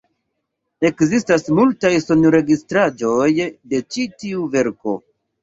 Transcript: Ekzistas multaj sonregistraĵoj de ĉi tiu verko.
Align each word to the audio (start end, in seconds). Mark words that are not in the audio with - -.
Ekzistas 0.87 1.45
multaj 1.59 1.91
sonregistraĵoj 2.05 3.29
de 3.37 3.83
ĉi 3.93 4.09
tiu 4.25 4.51
verko. 4.59 4.99